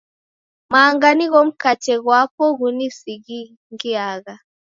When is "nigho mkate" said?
1.17-1.93